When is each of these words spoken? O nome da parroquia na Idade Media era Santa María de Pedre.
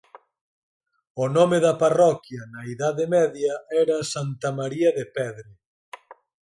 O 1.23 1.25
nome 1.37 1.57
da 1.65 1.73
parroquia 1.83 2.43
na 2.53 2.61
Idade 2.73 3.03
Media 3.15 3.53
era 3.81 3.97
Santa 4.13 4.49
María 4.59 4.89
de 4.97 5.05
Pedre. 5.15 5.51